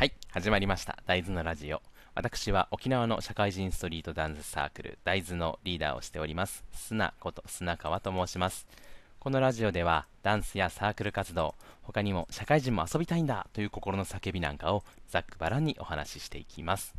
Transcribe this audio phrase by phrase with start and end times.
[0.00, 0.96] はい、始まりました。
[1.04, 1.82] 大豆のラジオ。
[2.14, 8.66] 私は沖縄の社会人ストリートダンスサークル、大豆のリーダーをしております、砂こと砂川と申します。
[9.18, 16.94] このラジオでは、ダンスやサークル活動、他にも社会人も遊びたいんだという心の叫びなんかをざっくばらんにお話ししていきます。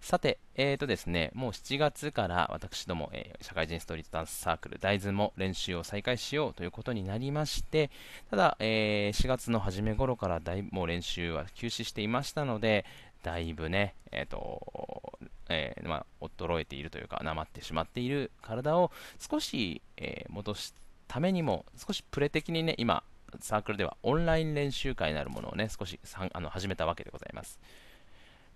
[0.00, 7.90] さて、えーとですね、もう7月から私ども、えー、社会人ストリートダンスサークル大豆も練習を再開しようということになりまして、
[8.30, 12.86] ただ、えー、4月の初め頃からだいもう練習は休止していましたので、
[13.22, 20.74] だいぶね、えっ、ー、と、えー、まあ、衰えているというか、なまってしまっている体を少し、えー、戻す
[21.08, 23.02] ためにも、少しプレ的にね、今、
[23.40, 25.98] サークルではオンライン練習会なるものをね、少し
[26.32, 27.58] あの始めたわけでございます。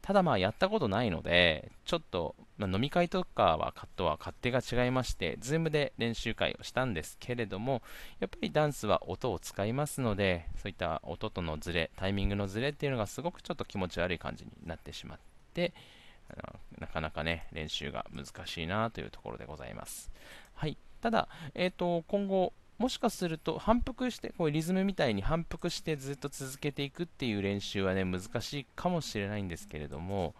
[0.02, 7.82] ただまあやったことないので、ちょっと、ま、飲み会とかはとは勝手が違いまして、ズームで練習会をしたんですけれども、
[8.18, 15.18] やっぱりダンスは音を使いますので、そういった音とのズレ、タイミングのズレっていうのがすごくちょっと気持ち悪い感じになってしまっ
[15.54, 15.72] て、
[16.28, 20.10] あのなかなかね、練習が難しいなというところでございます。
[20.54, 20.76] はい。
[21.00, 30.34] ただ、えっ、ー、と、今後、もしかすると反復して、こうリズムみたいに反復してずっと続けていくっていう練習はね、難しいかもしれないんですけれども、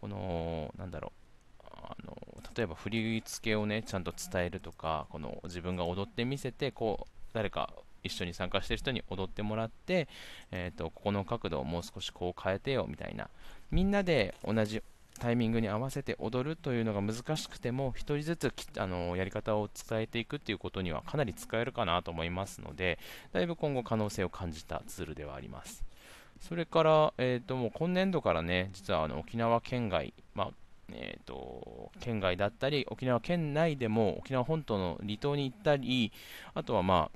[0.00, 1.12] この、なんだろ
[1.60, 2.16] う、あの
[2.56, 10.08] 例えば振り付けをね、ちゃんと伝えるとか、この自分が踊ってみせて、こう、誰か一緒に参加してる人に踊ってもらって、
[10.50, 13.28] えーと、ここの角度をもう少しこう変えてよみたいな。
[13.70, 14.82] みんなで同じ
[15.18, 22.98] タイミングに合わせて踊るというのが難しくても、1人ずつあのやり方を伝えていくっていうことにはかなり使えるかなと思いますので、
[23.32, 25.84] だいぶ今後可能性を感じたツールではあります。
[26.40, 30.50] それから、えーと、もう今年度からね、実はあの沖縄県外、まあ
[30.92, 36.12] えーと、県外だったり、沖縄県内でも沖縄本島の離島に行ったり、
[36.54, 37.10] あとはま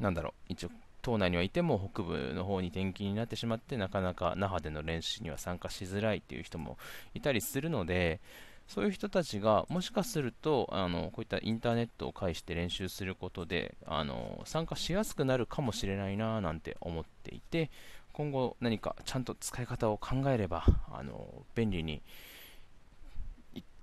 [0.00, 0.70] あ、なんだろう、一応
[1.08, 6.76] 島内にはいても北部の方に転勤になってしまってなかなか那覇での練習には参加しづらいという人も
[7.14, 8.20] いたりするので
[8.66, 17.70] そういう人たちがもしかするとあのこういったインターネットを介して練習することであの参加しやすくなるかもしれないななんて思っていて
[18.12, 22.02] 今後何かちゃんと使い方を考えればあの便利に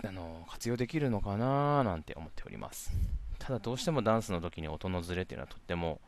[0.03, 2.91] あの活用できるのかななんて思っております。
[3.39, 5.99] ただどうしてもダンスの時に音のズレっていうのはとっても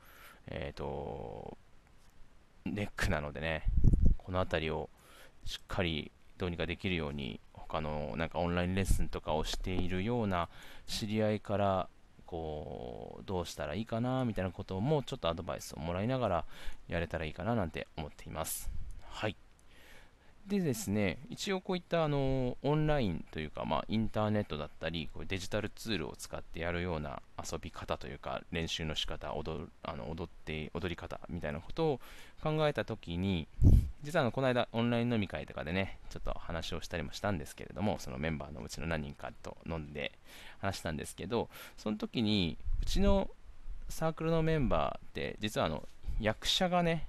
[0.48, 1.58] えっ、ー、と、
[2.66, 3.64] ネックなのでね、
[4.18, 4.90] この辺りを
[5.46, 10.50] しっかりどうにかできるように、他のなんかオンラインレッスンとかをしているような
[10.86, 11.90] 知り合いから、
[12.26, 16.46] こう、どうしたらいいかな、みたいなこともちょっとアドバイスをもらいながら
[16.88, 18.70] やれたらいいかななんて思っています。
[19.10, 19.36] はい。
[20.48, 32.00] でですね、一応こういったあのオンラインというか、まあ、インターネットだったり、こうデジタルツールを使ってやるような遊び方というか、練習の仕方踊あの踊って踊り方みたいなことを
[32.42, 33.46] 考えたときに、
[34.04, 40.14] 実はあのこの間、オンライン飲み会とかでね、ちょっと話をしたりもしたんですけれども、そのメンバーのうちの何人かと飲んで
[40.60, 43.30] 話したんですけど、その時に、うちの
[43.90, 45.84] サークルのメンバーって、実はあの
[46.22, 47.06] 役者がね、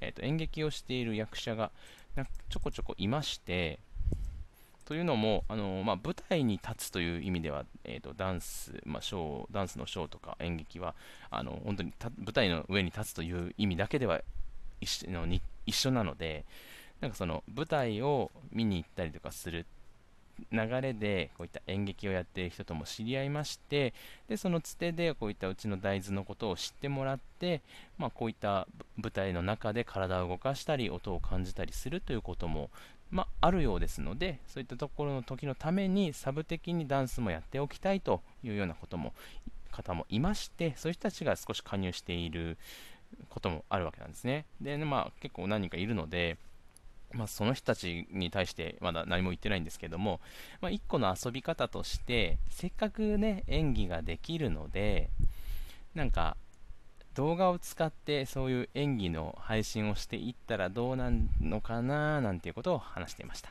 [0.00, 1.72] えー、と演劇をしている役者が
[2.24, 3.78] ちょこちょこいまして、
[4.86, 10.94] というのも、あのまあ、舞台に立つという意味では、えーと、ダンス、まあ、ショーダンスのショーとか演劇は
[11.30, 14.20] あの本当に舞台の上に立つという意味だけでは
[14.80, 16.44] 一緒のに一緒なので、
[17.00, 19.66] なんかその舞台を見に行ったりとかする
[20.52, 23.94] 流れでこういった演劇をやっている人とも知り合いまして
[24.28, 27.62] でそのつてでこういったうちの大豆のことを知ってもらって、
[27.98, 32.70] まあ、こういった舞台の中で体を動かしたり音を感じたりするということも、
[33.10, 39.14] まあ、あるようですのでそういったところの時のためにサブ的にダンスもやっておきたいというようなことも
[39.72, 42.56] 方もいましてそういう人たちが少し加入している
[43.28, 44.46] こともあるわけなんですね。
[44.60, 46.38] で、まあ、結構何人かいるので
[47.12, 50.20] まあ、その人たちに対してまだ何も言ってないんですけども、
[50.60, 55.10] まあ、1個の遊び方としてせっかくね演技ができるので
[55.94, 56.36] なんか
[57.14, 63.50] 動画を使ってそういう演技の配信をしていったらどうなのかななんていうことを話していました。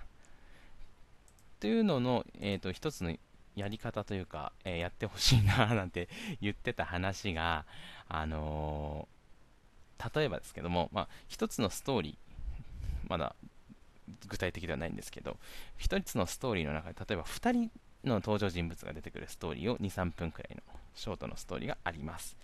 [1.60, 3.16] というのの、えーと、一つの
[3.56, 6.10] やり方というか、えー、やってほしいな なんて
[6.42, 7.66] 言ってた話が、
[8.08, 12.25] あのー、例えばですけども、まあ、一つのストーリー。
[13.08, 13.36] まだ
[14.28, 15.38] 具体的ではないんですけど、
[15.80, 17.72] 1つのストーリーの中で、例えば2人
[18.04, 20.62] の登場人物が出てくるストーリーを2、3分くらいの
[20.94, 22.38] ショートのストーリーがあります。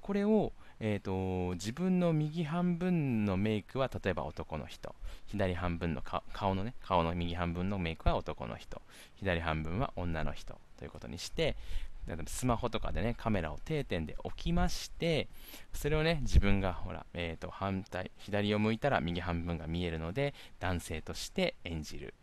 [0.00, 4.94] これを、えーと、自分の右半分のメイクは例えば男の人、
[5.26, 8.80] 左半分の顔のね、顔の右半分のメイクは男の人、
[9.16, 10.58] 左半分は女の人。
[10.76, 11.56] ということにして、
[12.26, 15.28] スマホとかでね、カメラを定点で置きまして、
[15.72, 22.14] それをね、自分がほら、えーと、反対、左を向いたら右半分が見えるので、男性として演じる。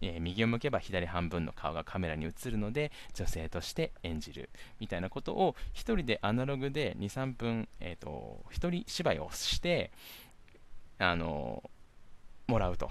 [0.00, 4.50] えー、右を向けば左半分の顔がカメラに映るので、女性として演じる。
[4.80, 9.90] みたいなことを、1人でアナログで2、3分、えっ、ー、と、1人芝居をして、
[10.98, 11.62] あの、
[12.46, 12.90] もらうと。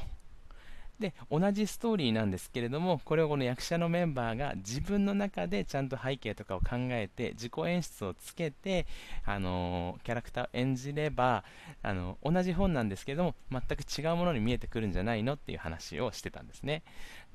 [0.99, 8.85] で同じストーリーなんですけれどもこれをこの役者のメンバーが自分の中でちゃんと背景とかを考えて自己演出をつけて、
[9.25, 11.43] あのー、キャラクターを演じれば、
[11.81, 16.83] あのー、同じ本なんですけども全く違うものに見えてくるんじゃないのっていう話をしてたんですね。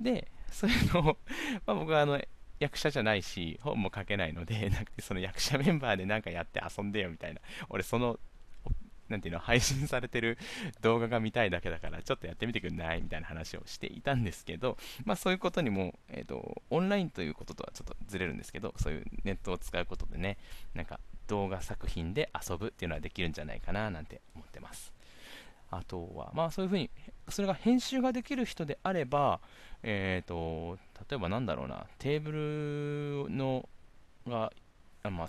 [0.00, 1.16] でそういうのを
[1.66, 2.20] ま、僕はあの
[2.60, 8.18] 役者じゃないし本も書けないのでなんかその役者メンバーで何かやって遊んでよみたいな俺その
[9.08, 10.38] なんていうの、配信されてる
[10.82, 20.38] 動画が見たいだけだから、ちょっとやってみてくんないみたいな話をしていたんですけど、まあそういうことにも、えっ、ー、と、オンラインということとはちょっとずれるんですけど、そういうネットを使うことでね、
[20.74, 24.92] なんか動画作品で遊ぶっていうのはできるんじゃないかななんて思ってます。
[25.70, 26.90] あとは、まあそういうふうに、
[27.28, 29.40] それが編集ができる人であれば、
[29.82, 30.78] えっ、ー、と、
[31.08, 33.68] 例えばなんだろうな、テーブルの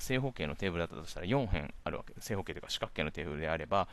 [0.01, 2.13] 正方形のテーブルだったとしたら4辺あるわけ。
[2.13, 3.87] です正方形というか四角形のテーブルであれば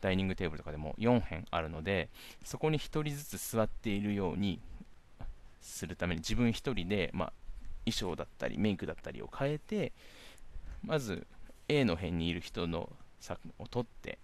[0.00, 2.08] ダイニングテーブルとかでも4辺あるので
[2.44, 4.60] そこに1人ずつ座っているように
[5.60, 7.32] するために自分1人で、まあ、
[7.84, 9.92] 衣装だったりメイクだったりを変えて
[10.84, 11.26] まず
[11.68, 12.90] A の辺にいる人の
[13.20, 14.18] 作を取って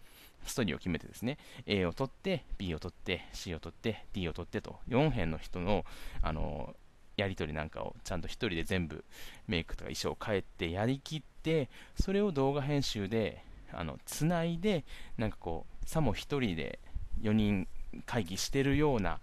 [0.44, 5.84] ストーリーを決めてですね A を取って B を取って C を取って D を取ってと4辺の人の
[6.22, 6.74] あの
[7.18, 9.04] やり取りなんかをちゃんと1人で全部
[9.48, 11.68] メイクとか衣装を変えてやりきって
[12.00, 13.42] それを動画編集で
[13.72, 14.84] あのつないで
[15.18, 16.78] なんかこうさも1人で
[17.22, 17.66] 4人
[18.06, 19.18] 会議してるような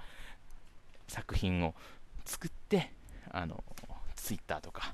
[1.07, 1.73] 作品を
[2.25, 2.91] 作って
[3.31, 3.63] あの
[4.15, 4.93] Twitter とか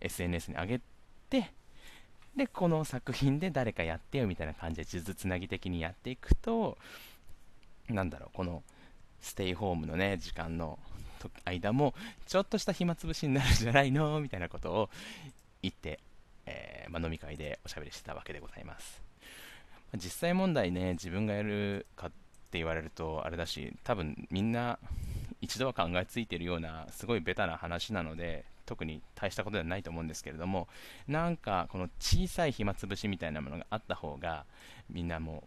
[0.00, 0.80] SNS に上げ
[1.28, 1.50] て
[2.36, 6.78] でこの作品で誰かやってよみたいな感じで数珠つなぎ的にやっていくと
[7.88, 8.62] なんだろうこの
[9.20, 10.78] ステイホームのね時間の
[11.44, 11.94] 間も、
[12.26, 14.20] ちょっとした暇つぶしになるんじゃないの？
[14.20, 14.90] みたいなことを
[15.62, 16.00] 言って、
[16.46, 19.02] えー、まあ、飲み会でおしゃべりしてたわけでございます。
[19.94, 22.10] 実際問題ね、自分がやるかっ
[22.50, 24.78] て言われるとあれだし、多分みんな
[25.40, 30.68] 一度は考えついてるような、すごいベタな話なので、特に大したことではないと思うんですけれども、
[31.06, 34.46] なんかこの小さい暇つぶしみたいなものがあった方が、
[34.90, 35.44] みんなも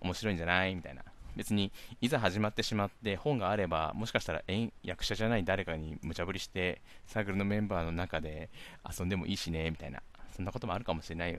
[0.00, 0.74] 面白いんじゃない？
[0.74, 1.02] みたいな。
[1.38, 1.70] 別に
[2.00, 4.42] いざ始まってしまって本があればもしかしたら
[4.82, 8.50] 役者じゃない誰かに無茶ぶりしてサークルのメンバーの中で
[8.84, 10.02] 遊んでもいいしねみたいな
[10.34, 11.38] そんなこともあるかもしれない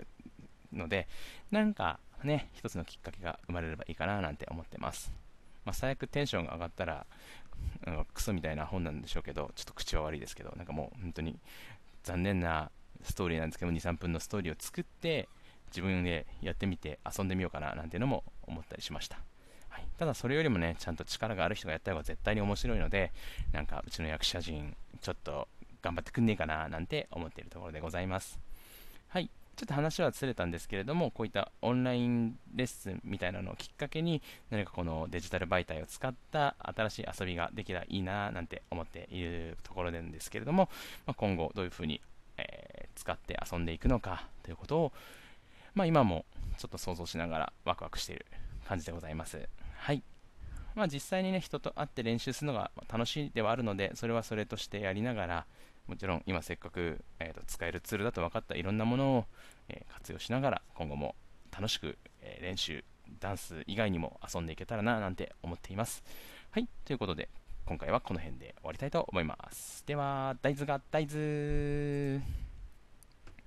[0.72, 1.10] ので
[1.52, 5.12] なんかね一つのきっかけが生まれればいいかななんて思ってます、
[5.66, 7.06] まあ、最悪テンションが上がったら
[8.14, 11.38] クソみたいな本なんでしょうけどちょっと口は悪いですけどなんかもう本当に
[12.04, 12.72] 残念な
[13.04, 15.28] ストーリーなんですけど23分のストーリーを作って
[15.72, 19.20] 自分でやってみて遊んでみようかななんていうのも思ったりしました。
[19.98, 23.12] ただそれよりもね、ちゃんと力がある人がやった方が絶対に面白いので、
[23.52, 25.48] なんかうちの役者陣、ちょっと
[25.82, 28.40] 頑張ってくんねえかななんて思っているところでございます。
[29.10, 29.30] はい。
[29.56, 34.22] ちょっと話はずれたんですけれども、こういったオンラインレッスンみたいなのをきっかけに、
[34.52, 40.70] 何かこのデジタル媒体を使った新しい遊びができたらいいななんて思っているところなんですけれども、
[41.06, 42.00] まあ、今後どういうふうに、
[42.38, 44.92] えー、使って遊んでいくのかということを、
[45.74, 46.24] まあ、今も
[46.58, 48.26] ちょっと想像しながらワクワクしている
[48.66, 49.50] 感じでございます。
[49.80, 50.04] はい。
[50.76, 55.46] まあ、実際にね、人と会って練習するのが楽しいではあるので、それはそれとしてやりながら、
[55.88, 59.26] もちろん今せっかく、えーと、使えるツールだと分かったいろんなものを、
[59.70, 61.16] えー、活用しながら、今後も
[61.52, 62.84] 楽しく、えー、練習、
[63.20, 66.04] ダンス以外にも遊んでいけたらな、なんて思っています。
[66.52, 66.68] はい。
[66.86, 67.30] ということで、
[67.66, 69.84] 今回はこの辺で終わりたいと思います。
[69.86, 72.49] では、大豆が大豆